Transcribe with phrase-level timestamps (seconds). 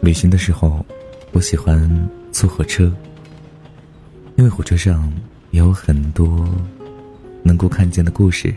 [0.00, 0.84] 旅行的时候，
[1.32, 2.92] 我喜欢坐火车，
[4.36, 5.10] 因为火车上
[5.52, 6.46] 有很多
[7.42, 8.54] 能够看见的故事，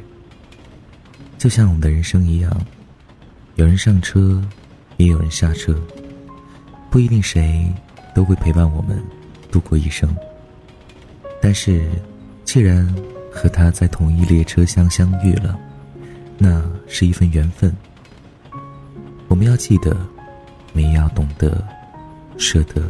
[1.38, 2.52] 就像我们的人生一样，
[3.55, 4.41] 有人上车，
[4.97, 5.79] 也有人下车，
[6.96, 7.68] 不一定谁
[8.14, 9.04] 都会陪伴我们
[9.51, 10.15] 度过一生。
[11.42, 11.86] 但是，
[12.46, 12.88] 既然
[13.29, 15.60] 和他在同一列车厢相遇了，
[16.38, 17.75] 那是一份缘分。
[19.28, 19.93] 我们要记得。
[20.71, 21.61] 我们也要懂得
[22.38, 22.82] 舍得。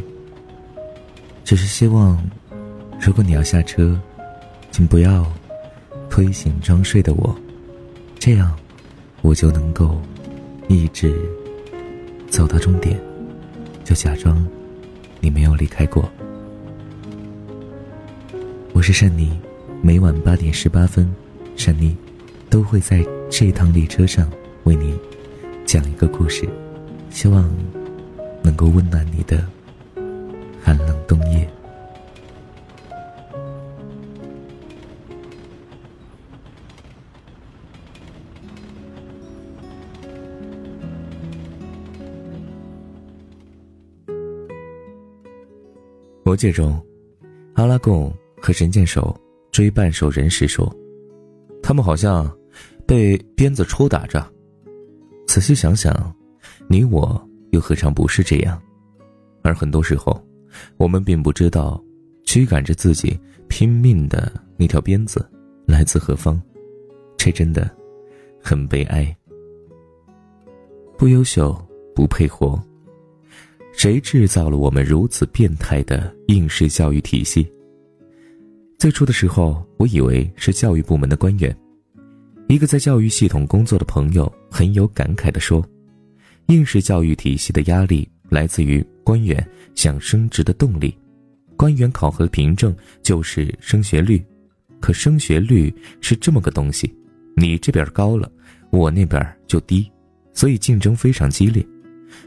[1.44, 2.16] 只是希望，
[3.00, 4.00] 如果你要下车，
[4.70, 5.26] 请不要
[6.08, 7.36] 推醒装睡的我，
[8.20, 8.56] 这样
[9.22, 10.00] 我就能够
[10.68, 11.12] 一直
[12.28, 13.00] 走到终点，
[13.86, 14.44] 就假装
[15.20, 16.10] 你没有离开过。
[18.72, 19.30] 我是善妮，
[19.80, 21.08] 每晚八点十八分，
[21.54, 21.96] 善妮
[22.50, 24.28] 都会在这趟列车上
[24.64, 24.98] 为你
[25.64, 26.48] 讲一个故事。
[27.10, 27.48] 希望
[28.42, 29.46] 能够温暖你的
[30.60, 31.48] 寒冷冬夜。
[46.36, 46.78] 魔戒中，
[47.54, 49.18] 阿拉贡和神箭手
[49.50, 50.70] 追半兽人时说
[51.64, 52.30] ：“他们好像
[52.86, 54.22] 被鞭子抽打着。”
[55.26, 56.14] 仔细想想。
[56.68, 57.18] 你我
[57.52, 58.60] 又何尝不是这样？
[59.42, 60.22] 而很多时候，
[60.76, 61.82] 我们并不知道，
[62.24, 65.26] 驱赶着自己拼命的那条鞭子
[65.66, 66.38] 来自何方，
[67.16, 67.74] 这真的
[68.42, 69.16] 很悲哀。
[70.98, 71.56] 不优秀，
[71.94, 72.62] 不配活。
[73.76, 77.46] 谁制造了我们如此变态的应试教育体系？
[78.78, 81.54] 最初的时候，我以为是教育部门的官员。
[82.48, 85.64] 一个在教育系统工作的朋友很有感慨地说。
[86.46, 90.96] 应试教育体系的压力来自于官员想升职的动力，
[91.54, 94.24] 官员考核的凭证就是升学率，
[94.80, 96.90] 可升学率是这么个东西，
[97.36, 98.30] 你这边高了，
[98.70, 99.86] 我那边就低，
[100.32, 101.66] 所以竞争非常激烈。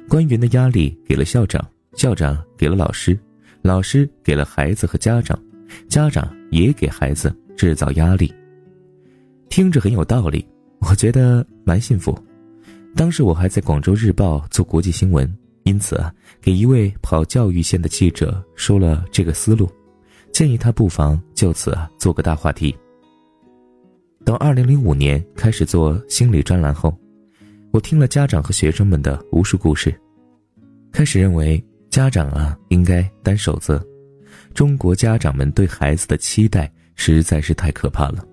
[0.07, 3.17] 官员的压力给了校长，校长给了老师，
[3.61, 5.37] 老师给了孩子和家长，
[5.87, 8.33] 家长也给孩子制造压力。
[9.49, 10.45] 听着很有道理，
[10.79, 12.17] 我觉得蛮幸福。
[12.95, 15.31] 当时我还在广州日报做国际新闻，
[15.63, 19.69] 因此啊，给一位跑教育线的记者说了这个思路，
[20.31, 22.75] 建议他不妨就此啊做个大话题。
[24.25, 26.95] 等二零零五年开始做心理专栏后，
[27.71, 29.93] 我听了家长和学生们的无数故事，
[30.91, 33.85] 开始认为家长啊应该担守责。
[34.55, 38.25] 中国家长们对孩子的期待实在是太可怕了。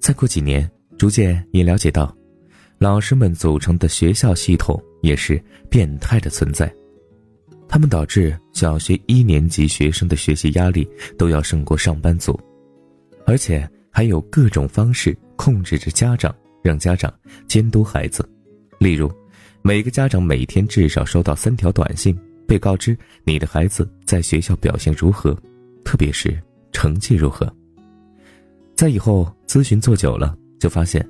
[0.00, 2.14] 再过几年，逐渐也了解到。
[2.78, 6.74] 老师们组成的学校系统也是变态的存在，
[7.68, 10.88] 他们导致小学一年级学生的学习压力
[11.18, 12.38] 都要胜过上班族，
[13.26, 17.12] 而且还有各种方式控制着家长，让家长
[17.46, 18.26] 监督孩子。
[18.78, 19.10] 例如，
[19.62, 25.36] 每个家长每天至少收到三条短信，被告知你的孩子在学校表现如何，
[25.84, 26.36] 特别是
[26.72, 27.52] 成绩如何。
[28.74, 31.06] 在以后咨询做久了，就发现。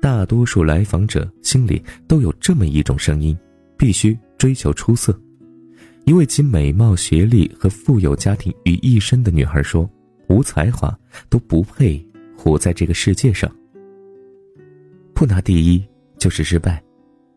[0.00, 3.36] 大多数来访者心里都有这么一种声音：
[3.76, 5.18] 必须追求出色。
[6.04, 9.90] 一位集美貌、学历和富有家庭于一身的女孩说
[10.28, 10.96] ：“无才华
[11.28, 12.04] 都不配
[12.36, 13.52] 活在这个世界上。
[15.18, 15.84] 不拿第一
[16.16, 16.80] 就是失败。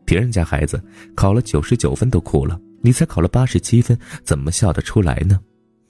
[0.06, 0.80] 别人家孩子
[1.16, 5.40] 考了九十九分都哭了，你才考了八十七分，怎么笑得出来呢？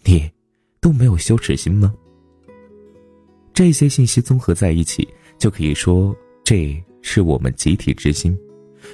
[0.06, 0.32] 你
[0.80, 1.94] 都没有羞耻心吗？”
[3.54, 5.06] 这些信息综合在一起，
[5.38, 6.16] 就可以说。
[6.46, 8.38] 这是我们集体之心，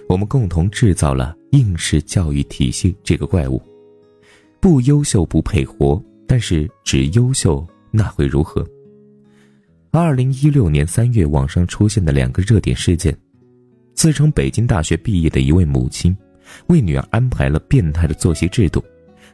[0.10, 3.62] 我们共同制造了应试教育体系这个怪物。
[4.60, 8.68] 不优秀不配活，但是只优秀那会如何？
[10.00, 13.18] 二零一六年三月，网上出现的两个热点事件：
[13.96, 16.16] 自称北京大学毕业的一位母亲，
[16.68, 18.84] 为女儿安排了变态的作息制度，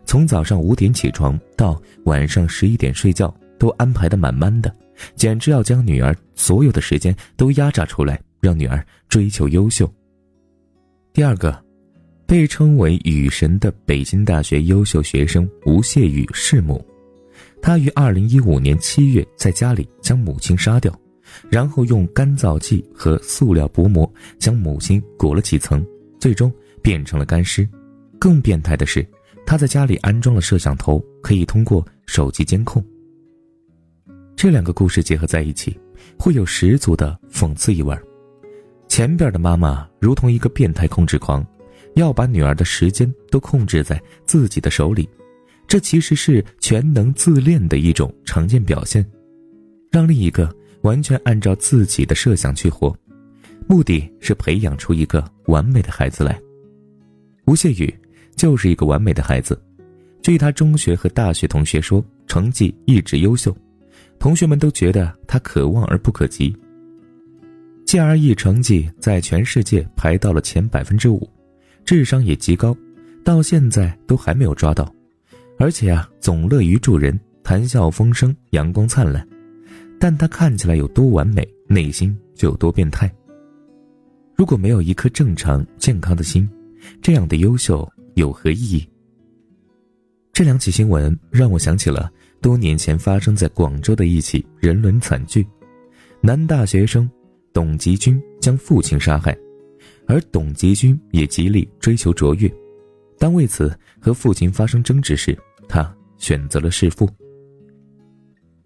[0.05, 4.73] 从早上五点起床到晚上十一点睡觉，都安排的满满的。
[5.15, 9.91] 简直要将女儿所有的时间都压榨出来，让女儿追求优秀。
[11.11, 11.61] 第二个，
[12.25, 16.81] 被称为“雨神”的北京大学优秀学生吴谢宇弑母，
[17.61, 20.93] 他于二零一五年七月在家里将母亲杀掉，
[21.49, 25.85] 然后用干燥剂和塑料薄膜将母亲裹了几层，
[26.19, 26.51] 最终
[26.81, 27.67] 变成了干尸。
[28.19, 29.05] 更变态的是，
[29.45, 32.83] 他在家里安装了摄像头，可以通过手机监控。
[34.35, 35.77] 这两个故事结合在一起，
[36.17, 37.97] 会有十足的讽刺意味。
[38.87, 41.45] 前边的妈妈如同一个变态控制狂，
[41.95, 45.07] 要把女儿的时间都控制在自己的手里，
[45.73, 49.03] 这其实是全能自恋的一种常见表现，
[49.89, 50.47] 让另一个
[50.83, 52.95] 完全按照自己的设想去活，
[53.67, 56.39] 目的是培养出一个完美的孩子来。
[57.47, 57.91] 吴谢宇
[58.35, 59.59] 就是一个完美的孩子，
[60.21, 63.51] 据他中学和大学同学说，成绩一直优秀，
[64.19, 66.55] 同学们都觉得他可望而不可及。
[67.87, 71.27] GRE 成绩在全世界排到了前百分之五，
[71.83, 72.77] 智商也极高，
[73.25, 74.93] 到现在都还没有抓到，
[75.57, 79.27] 而且啊，总乐于助人，谈笑风生，阳光灿烂。
[79.99, 83.09] 但他看起来有多完美，内心就有多变态。
[84.35, 86.49] 如果没有一颗正常健康的心，
[87.01, 88.89] 这样的优秀有何意义？
[90.33, 92.11] 这两起新闻让我想起了
[92.41, 95.47] 多年前发生在广州的一起人伦惨剧：
[96.19, 97.09] 男大学生
[97.53, 99.37] 董吉军将父亲杀害，
[100.07, 102.51] 而董吉军也极力追求卓越。
[103.23, 105.33] 当为此和父亲发生争执时，
[105.69, 107.09] 他选择了弑父。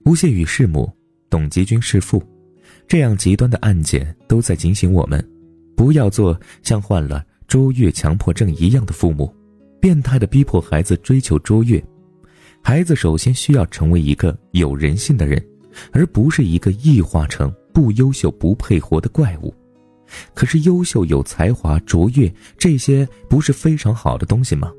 [0.04, 0.92] 吴谢宇弑母，
[1.30, 2.20] 董吉军弑父，
[2.88, 5.24] 这样极端的案件都在警醒我们，
[5.76, 7.24] 不要做像患了。
[7.48, 9.32] 卓越强迫症一样的父母，
[9.80, 11.82] 变态的逼迫孩子追求卓越。
[12.64, 15.40] 孩子首先需要成为一个有人性的人，
[15.92, 19.54] 而不是一个异化成不优秀、不配活的怪物。
[20.34, 24.72] 可是，优秀、有才华、卓越这些不是非常好的东西吗？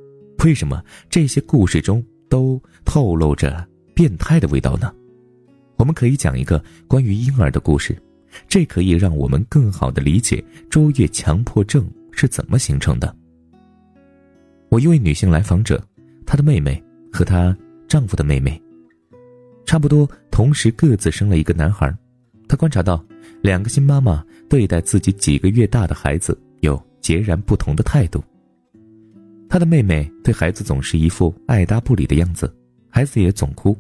[0.45, 4.93] 为什么这些故事中都透露着变态的味道呢？
[5.77, 7.97] 我们可以讲一个关于婴儿的故事，
[8.49, 11.89] 这可以让我们更好的理解卓越强迫症。
[12.21, 13.15] 是怎么形成的？
[14.71, 15.81] 我一位女性来访者，
[16.27, 16.83] 她的妹妹
[17.13, 18.61] 和她丈夫的妹妹，
[19.65, 21.97] 差不多同时各自生了一个男孩。
[22.49, 23.05] 她观察到，
[23.41, 28.23] 两个新妈妈对待自己几个月大的孩子有截然不同的态度。
[29.49, 32.55] 他的妹妹对孩子总是一副爱搭不理的样子，
[32.91, 33.77] 孩子也总哭，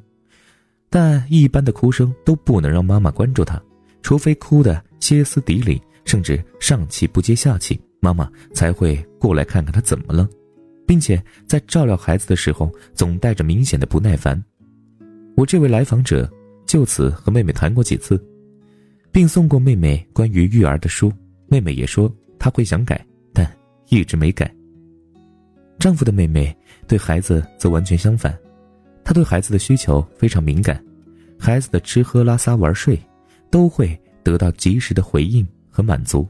[0.88, 3.60] 但一般的哭声都不能让妈妈关注他，
[4.02, 7.78] 除非哭得歇斯底里，甚至上气不接下气。
[8.00, 10.28] 妈妈才会过来看看他怎么了，
[10.86, 14.42] 并且在照料孩子的时候总带着明显的不耐烦。
[15.36, 16.30] 我这位来访者
[16.64, 18.16] 就此和妹妹谈过几次，
[19.18, 21.12] 并送过妹妹关于育儿的书。
[21.48, 23.52] 妹妹也说她会想改，但
[23.88, 24.48] 一直没改。
[25.76, 26.56] 丈夫的妹妹
[26.86, 28.32] 对孩子则完全相反，
[29.02, 30.80] 她对孩子的需求非常敏感，
[31.36, 32.96] 孩子的吃喝拉撒玩睡
[33.50, 36.24] 都会得到及时的回应和满足。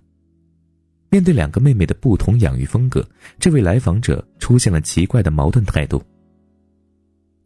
[1.11, 3.07] 面对两个妹妹的不同养育风格，
[3.39, 6.03] 这位来访者出现了奇怪的矛盾态度。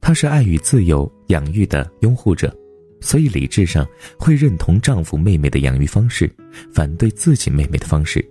[0.00, 2.56] 她是爱与自由养育的拥护者，
[3.02, 3.86] 所以理智上
[4.18, 6.32] 会认同丈夫妹妹的养育方式，
[6.72, 8.24] 反对自己妹妹的方式，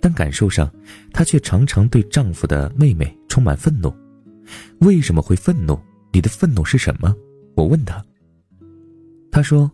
[0.00, 0.70] 但感受上，
[1.12, 3.92] 她却常常对丈夫的妹妹充满愤怒。
[4.80, 5.80] 为什么会愤怒？
[6.12, 7.14] 你的愤怒是什么？
[7.56, 8.04] 我问她。
[9.32, 9.70] 她说：“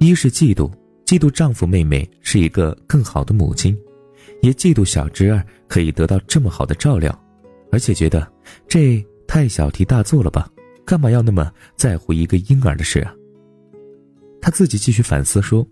[0.00, 0.72] 一是嫉妒，
[1.04, 3.76] 嫉妒丈夫妹妹是一个更好的母亲。”
[4.42, 7.16] 也嫉妒小侄儿可以得到这么好的照料，
[7.70, 8.26] 而且觉得
[8.66, 10.48] 这太小题大做了吧？
[10.84, 13.14] 干嘛要那么在乎一个婴儿的事啊？
[14.42, 15.66] 他自己继续反思说：“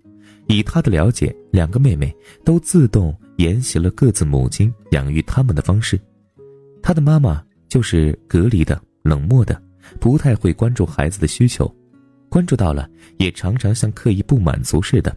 [0.47, 6.01] 以他的了解，两个妹妹都自动沿袭了各自母亲养育他们的方式。
[6.81, 9.61] 他的妈妈就是隔离的、冷漠的，
[9.99, 11.69] 不太会关注孩子的需求，
[12.29, 15.15] 关注到了也常常像刻意不满足似的，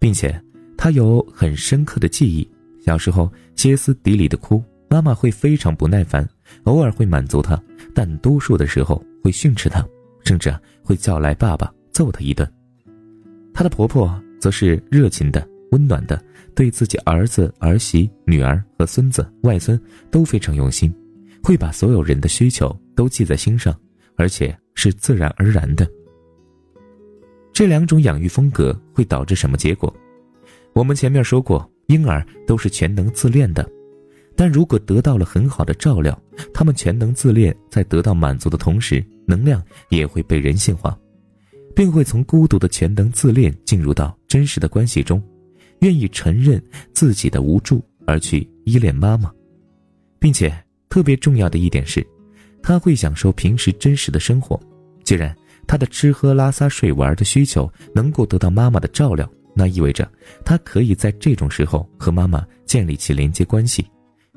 [0.00, 0.42] 并且
[0.76, 2.46] 他有很深刻的记忆。”
[2.84, 6.28] 小时候歇斯底里的哭，妈妈会非常不耐烦，
[6.64, 7.62] 偶尔会满足他，
[7.94, 9.86] 但多数的时候会训斥他，
[10.24, 12.50] 甚至会叫来爸爸揍他一顿。
[13.52, 16.22] 她的婆婆则是热情的、温暖的，
[16.54, 19.80] 对自己儿子、儿媳、女儿和孙子、外孙
[20.10, 20.92] 都非常用心，
[21.42, 23.74] 会把所有人的需求都记在心上，
[24.16, 25.88] 而且是自然而然的。
[27.52, 29.94] 这两种养育风格会导致什么结果？
[30.72, 31.70] 我们前面说过。
[31.90, 33.68] 婴儿都是全能自恋的，
[34.36, 36.16] 但如果得到了很好的照料，
[36.54, 40.96] 他们全能自恋，在得到满足的同时，能量也会被人性化，
[41.74, 45.22] 并会从孤独的全能自恋进入到真实的关系中，
[45.80, 46.62] 愿意承认
[46.92, 49.32] 自己的无助而去依恋妈妈，
[50.18, 50.52] 并且
[50.88, 52.06] 特别重要的一点是，
[52.62, 54.58] 他会享受平时真实的生活。
[55.04, 55.34] 既然
[55.66, 59.28] 他的吃喝拉撒睡玩的需求能够得到妈妈的照料。
[59.52, 60.08] 那意味着，
[60.44, 63.84] 他可以在这种时候和妈妈建立起连接关系，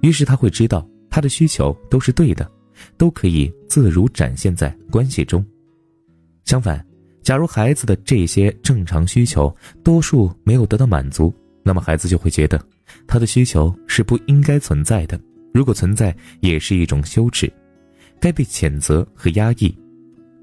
[0.01, 2.51] 于是他会知道他的需求都是对的，
[2.97, 5.45] 都可以自如展现在关系中。
[6.45, 6.83] 相反，
[7.23, 12.61] 假如孩子的这些正常需求多数没有得到满足，那么孩子就会觉得
[13.07, 15.19] 他的需求是不应该存在的。
[15.53, 17.51] 如果存在，也是一种羞耻，
[18.19, 19.73] 该被谴责和压抑。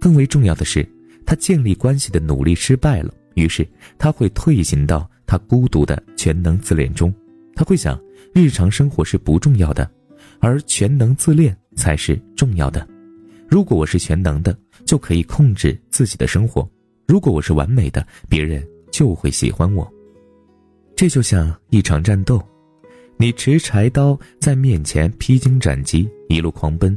[0.00, 0.88] 更为重要的是，
[1.26, 3.66] 他建立关系的努力失败了，于是
[3.98, 7.12] 他会退行到他孤独的全能自恋中。
[7.54, 8.00] 他会想，
[8.32, 9.90] 日常生活是不重要的，
[10.38, 12.88] 而全能自恋才是重要的。
[13.50, 16.62] 如果我是全能的，就可以控制自己的生活；
[17.08, 19.92] 如果我是完美的，别人就会喜欢我。
[20.94, 22.40] 这就像一场战斗，
[23.16, 26.96] 你持柴刀在面前披荆斩棘，一路狂奔，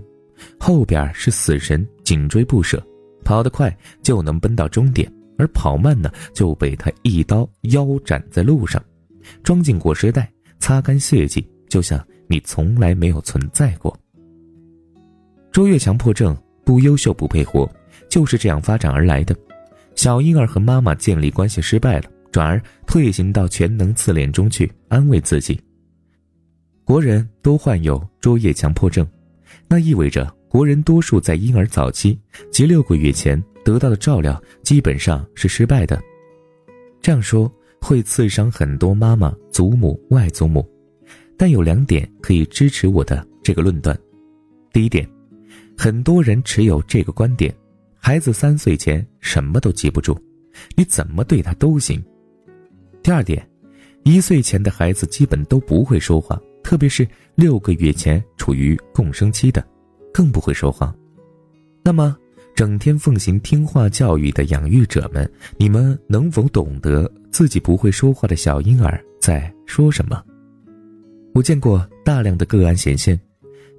[0.59, 2.85] 后边是死神紧追不舍，
[3.25, 8.79] 跑得快就能奔到终点，而跑慢呢就被他一刀腰斩在路上，
[9.41, 13.97] 装进裹尸袋，擦干血迹，就像你从来没有存在过。
[15.53, 17.71] 卓越强迫症不优秀不配活，
[18.09, 19.37] 就是这样发展而来的。
[19.93, 25.61] 小婴儿和妈妈建立关系失败了，转而退行到全能自恋中去安慰自己。
[26.83, 29.07] 国人都患有卓越强迫症，
[29.67, 32.19] 那意味着国人多数在婴儿早期
[32.51, 36.01] 及六个月前得到的照料基本上是失败的。
[36.99, 40.67] 这样说会刺伤很多妈妈、祖母、外祖母，
[41.37, 43.95] 但有两点可以支持我的这个论断。
[44.71, 45.07] 第一点。
[45.77, 47.53] 很多人持有这个观点：
[47.99, 50.17] 孩子三岁前什么都记不住，
[50.75, 52.01] 你怎么对他都行。
[53.01, 53.45] 第二点，
[54.03, 59.65] 一岁前的孩子基本都不会说话，特别是六个月前处于共生期的，
[60.13, 60.95] 更不会说话。
[61.83, 62.15] 那么，
[62.55, 70.23] 整天奉行听话教育的养育者们，你们能否懂得自己不会说话的小婴儿在说什么？
[71.33, 73.19] 我见过大量的个案显现。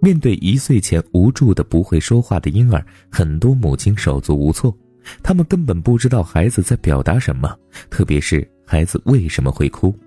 [0.05, 4.77] 面对一岁前无助的不会说话的婴儿，很多母亲手足无措，
[5.23, 7.59] 他们根本不知道孩子在表达什么，
[7.89, 9.99] 特别是孩子为什么会哭。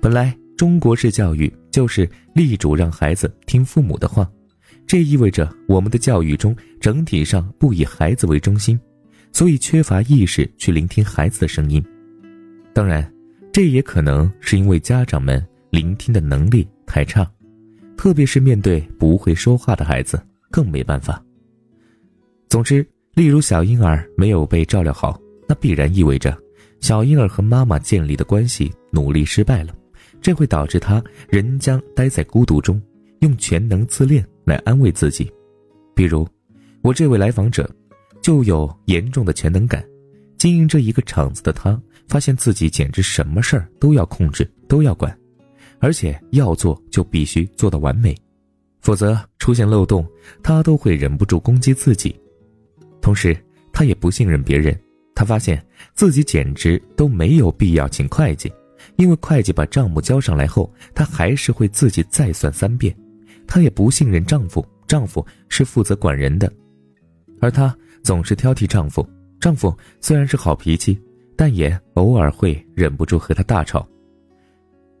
[0.00, 4.30] 本来中国式教育就是力主让孩子听父母的话，
[4.86, 8.78] 这意味着我们的教育中整体上不以孩子为中心，
[9.32, 11.84] 所以缺乏意识去聆听孩子的声音。
[12.72, 13.12] 当然，
[13.52, 17.28] 这也可能是因为家长们聆听的能力太差。
[17.98, 21.20] 特别是面对不会说话的孩子，更没办法。
[22.48, 26.38] 总之，例如小婴儿没有被照料好，那必然意味着
[26.80, 29.74] 小婴儿和妈妈建立的关系努力失败了，
[30.22, 32.80] 这会导致他仍将待在孤独中，
[33.18, 35.28] 用全能自恋来安慰自己。
[35.92, 36.26] 比如，
[36.82, 37.68] 我这位来访者，
[38.22, 39.84] 就有严重的全能感，
[40.38, 45.12] 经营这一个厂子的他，发现自己简直什么事儿都要控制，都要管。
[45.80, 48.16] 而且要做就必须做到完美，
[48.80, 50.06] 否则出现漏洞，
[50.42, 52.14] 他都会忍不住攻击自己。
[53.00, 53.36] 同时，
[53.72, 54.78] 他也不信任别人。
[55.14, 55.60] 他发现
[55.94, 58.52] 自己简直都没有必要请会计，
[58.94, 62.96] 因为会计把账目交上来后，他还是会自己再算三遍。
[63.44, 66.52] 他也不信任丈夫，丈夫是负责管人的，
[67.40, 69.04] 而她总是挑剔丈夫。
[69.40, 71.00] 丈夫虽然是好脾气，
[71.36, 73.88] 但也偶尔会忍不住和他大吵。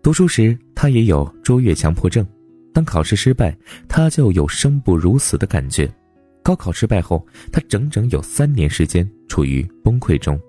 [0.02, 2.24] 读书时，他也有卓越强迫症。
[2.72, 3.52] 当考试失败，
[3.88, 5.92] 他就有生不如死的感觉。
[6.40, 10.40] 高考失败后，他整整有三年时间处于崩溃中。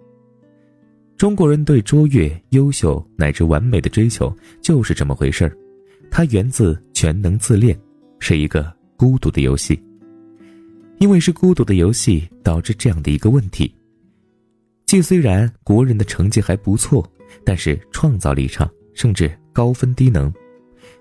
[1.17, 4.31] 中国人对卓越、优秀乃至完美的追求
[4.61, 5.57] 就是这么回事儿，
[6.11, 7.75] 它源自全能自恋，
[8.19, 9.81] 是一个孤独的游戏。
[10.99, 13.73] 因为是孤独的游戏，导致这样的一个问题：
[14.85, 17.03] 既虽然国人的成绩还不错，
[17.43, 18.69] 但是创造力差。
[18.95, 20.33] 甚至高分低能，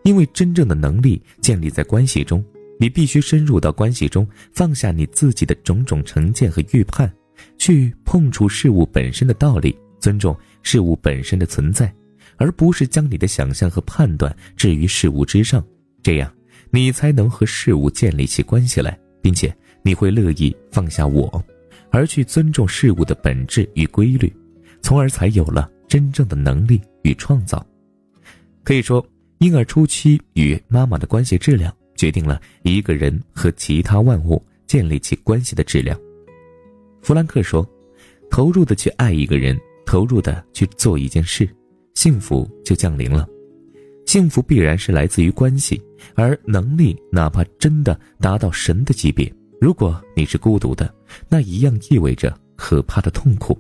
[0.05, 2.45] 因为真正的能力建立在关系中，
[2.81, 7.13] 你必须深入到关系中，放下你自己的种种成见和预判，
[7.57, 11.93] 去碰触事物本身的道理，尊重事物本身的存在，
[12.37, 15.65] 而不是将你的想象和判断置于事物之上。
[16.03, 16.33] 这样，
[16.71, 21.43] 你才能和事物建立起关系来，并且你会乐意放下我，
[21.91, 24.33] 而去尊重事物的本质与规律，
[24.81, 27.65] 从而才有了真正的能力与创造。
[28.65, 29.05] 可以说，
[29.39, 35.99] 婴儿初期与妈妈的关系质量，决定了一个人和其他万物建立起关系的质量。
[37.01, 37.67] 弗兰克说
[38.31, 41.49] ：“投入的去爱一个人，投入的去做一件事，
[41.95, 43.27] 幸福就降临了。
[44.05, 45.81] 幸福必然是来自于关系，
[46.15, 50.95] 而能力哪怕真的达到神的级别，如果你是孤独的，
[51.29, 53.57] 那一样意味着可怕的痛苦。”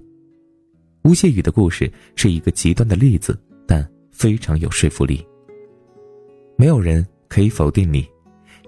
[1.05, 3.39] 吴谢宇的故事是一个极端的例子。
[3.67, 3.87] 但
[4.19, 5.25] 非常有说服力。
[6.57, 8.05] 没有人可以否定你，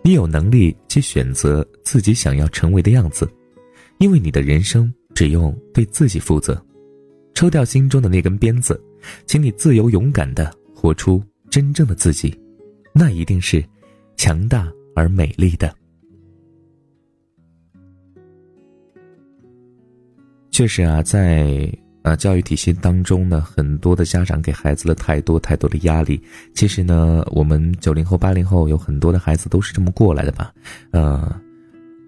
[0.03, 3.29] 你有能力去选择自己想要成为的样子，
[3.99, 6.65] 因为你的人生只用对自己负责。
[7.35, 8.81] 抽掉心中的那根鞭子，
[9.27, 12.39] 请你自由勇敢的活出真正的自己，
[12.93, 13.65] 那一定是
[14.17, 15.75] 强大而美丽的。
[20.51, 21.69] 确实啊，在。
[22.03, 26.21] 啊，教育体系当中呢，很多的家长给孩子了太多太多的压力。
[26.55, 30.51] 其实呢，我们九零后、八零后有很多的孩子都是这么过来的吧？
[30.93, 31.39] 呃，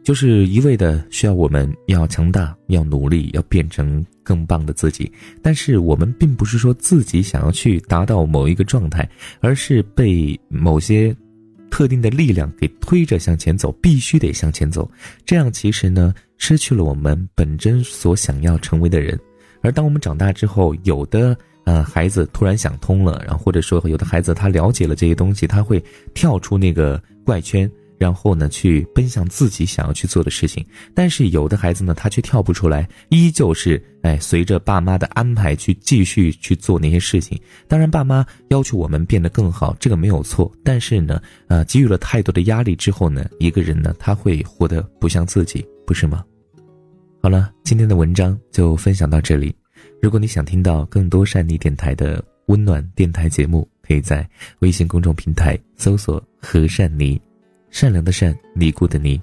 [0.03, 5.13] 就是一味的需要我们要强大、要努力、要变成更棒的自己。
[5.43, 9.07] 但是我们并不是说自己想要去达到某一个状态，
[9.41, 11.15] 而是被某些
[11.71, 14.91] 特定的力量给推着向前走，必须得向前走。
[15.27, 19.21] 这样其实呢，失去了我们本真所想要成为的人。
[19.63, 30.67] 而当我们长大之后，有的呃孩子突然想通了，然后或者说有的孩子他了解了这些东西，他会跳出那个怪圈，然后呢去奔向自己想要去做的事情。
[30.93, 37.41] 但是有的孩子呢，他却跳不出来，依旧是哎随着爸妈的安排去继续去做那些事情。
[37.69, 40.51] 当然，爸妈要求我们变得更好，这个没有错。
[40.65, 46.25] 但是呢，呃，给予了太多的压力之后呢，一个人呢他会活得不像自己，不是吗？
[47.23, 49.55] 好了，今天的文章就分享到这里。
[50.01, 57.21] 如果你想听到更多善妮电台的温暖电台节目，可以在微信公众平台搜索“和善妮”，
[57.71, 59.23] 善良的善，尼姑的尼，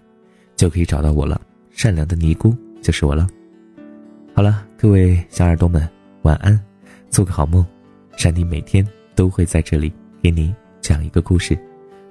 [0.56, 1.42] 就可以找到我了。
[1.72, 3.28] 善良的尼姑就是我了。
[4.34, 5.86] 好了，各位小耳朵们，
[6.22, 6.58] 晚安，
[7.10, 7.66] 做个好梦。
[8.16, 9.92] 善妮每天都会在这里
[10.24, 11.60] 给你讲一个故事。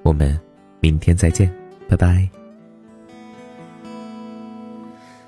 [0.03, 0.39] 我们
[0.81, 1.51] 明天再见，
[1.89, 2.38] 拜拜。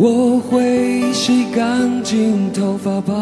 [0.00, 3.12] 我会洗干净头发，爬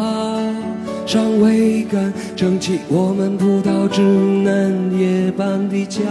[1.07, 6.01] 上桅杆，撑起我们葡萄枝嫩叶般的家。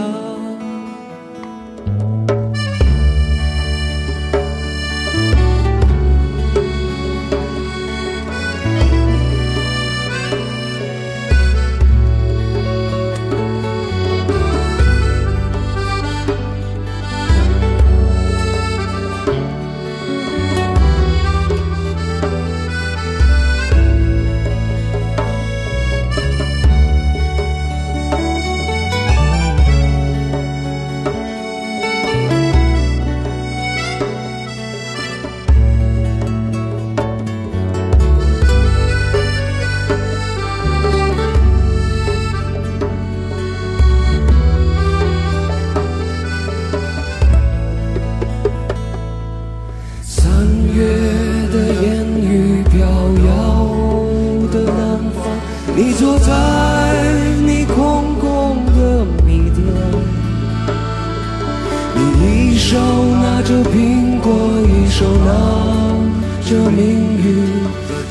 [65.27, 65.97] 望
[66.45, 66.79] 着命
[67.17, 67.25] 运，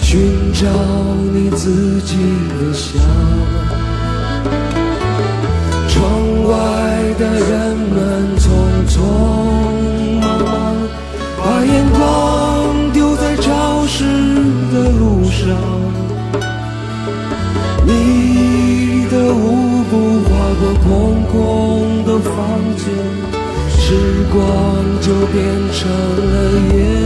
[0.02, 0.66] 寻找
[1.32, 2.16] 你自己
[2.50, 3.00] 的香。
[5.88, 5.94] 窗
[6.48, 6.54] 外
[7.18, 7.96] 的人们
[8.38, 8.44] 匆
[8.88, 8.94] 匆
[10.20, 10.46] 忙忙，
[11.38, 14.04] 把眼光丢在潮湿
[14.72, 15.40] 的路上。
[17.86, 19.92] 你的舞步
[20.24, 20.28] 划
[20.60, 20.84] 过空
[21.32, 21.34] 空
[22.04, 22.34] 的房
[22.76, 22.84] 间，
[23.78, 23.84] 时
[24.32, 24.34] 光
[25.00, 25.34] 就变
[25.72, 26.34] 成了
[26.74, 27.05] 烟。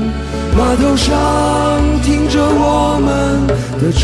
[0.61, 1.11] 码头上
[2.03, 3.47] 停着我们
[3.81, 4.01] 的船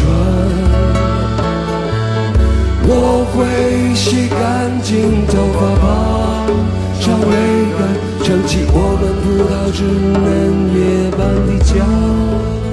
[2.89, 2.91] 我
[3.31, 4.35] 会洗干
[4.81, 5.85] 净头发爬
[6.99, 7.31] 上桅
[7.77, 7.79] 杆
[8.23, 10.25] 撑起我们葡萄枝嫩
[10.73, 10.77] 叶
[11.11, 12.66] 般的家。